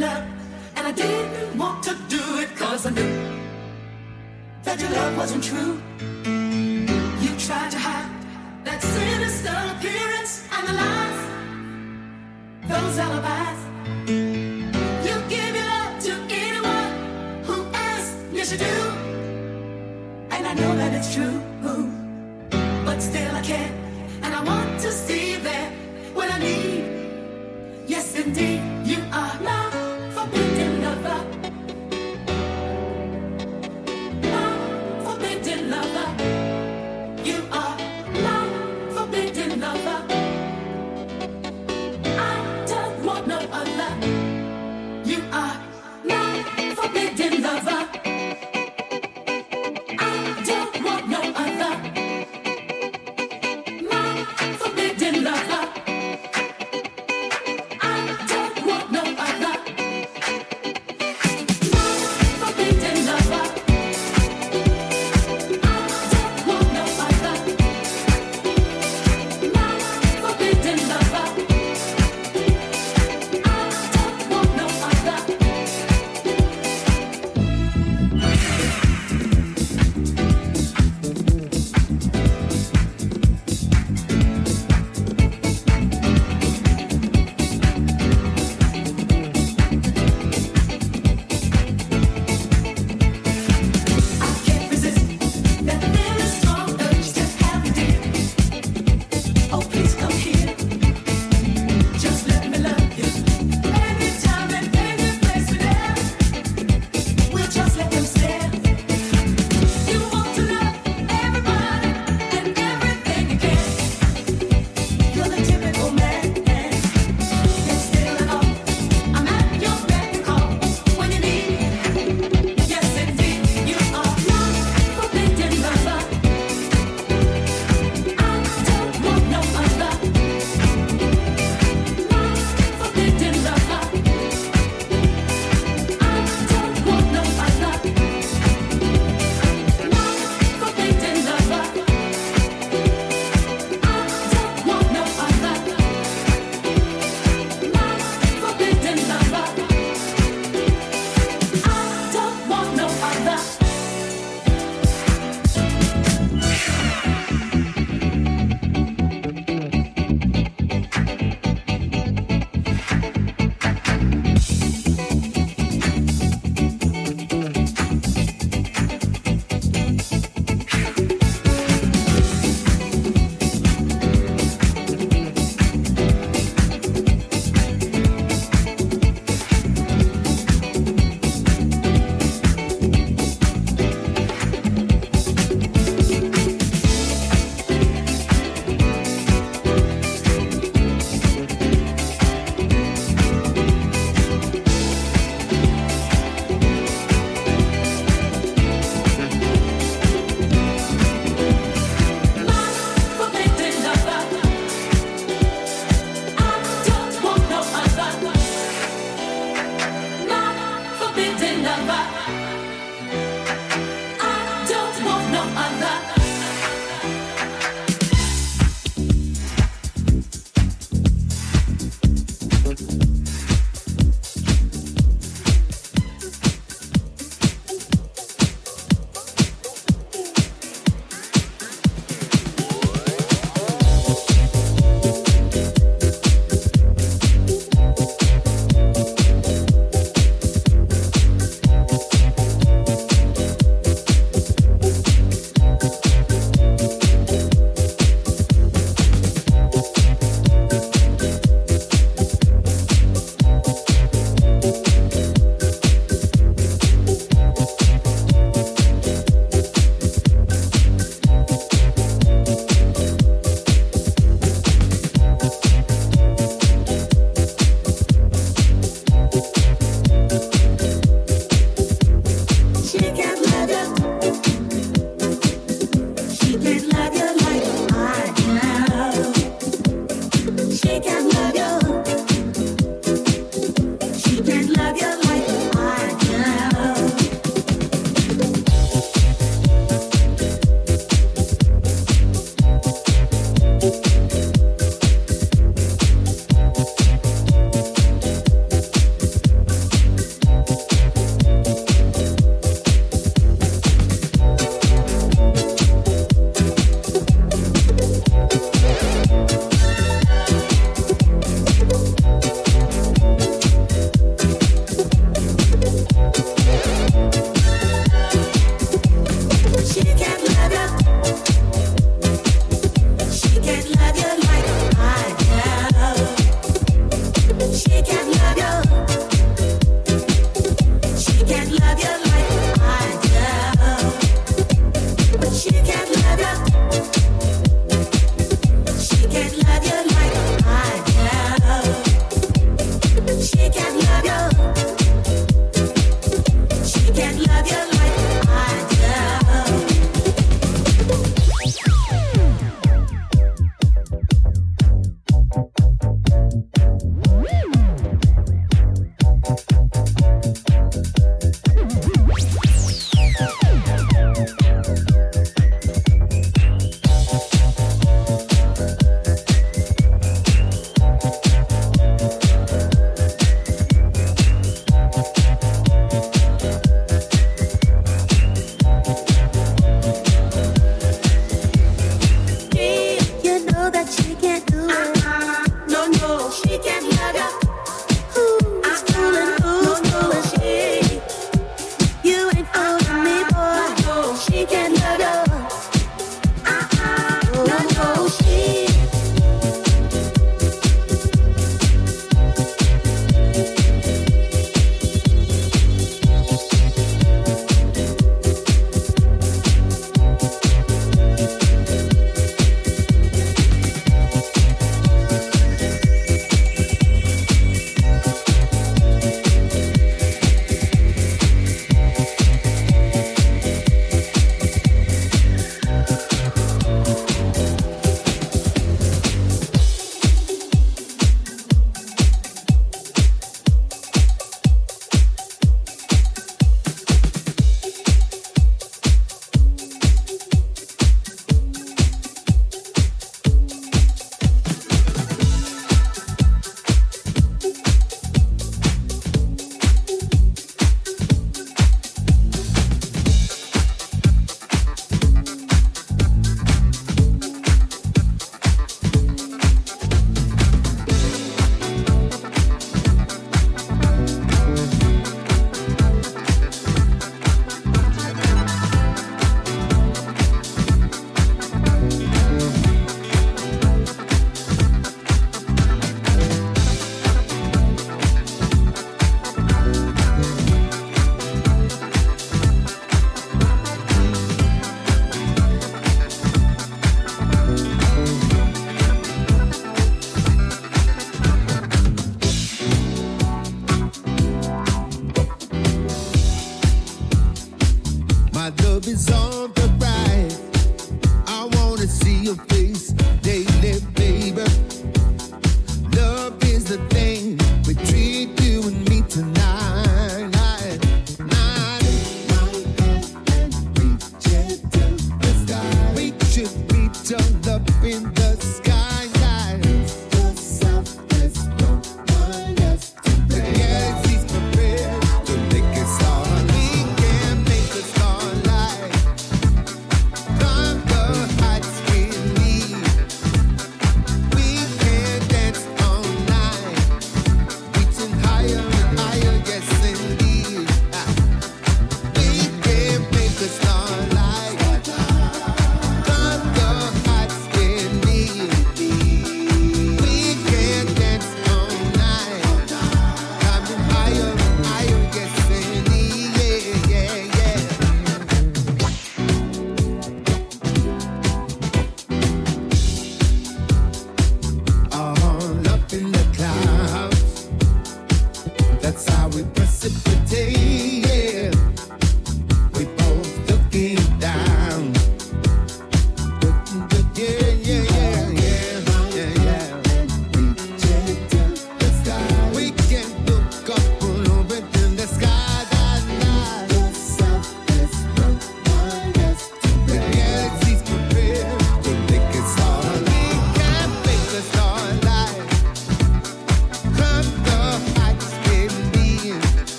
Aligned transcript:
and 0.00 0.86
I 0.86 0.92
didn't 0.92 1.58
want 1.58 1.82
to 1.84 1.94
do 2.08 2.38
it 2.38 2.56
cause 2.56 2.86
I 2.86 2.90
knew 2.90 3.40
that 4.62 4.80
your 4.80 4.90
love 4.90 5.16
wasn't 5.16 5.44
true. 5.44 5.82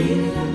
Thank 0.00 0.34
you. 0.36 0.49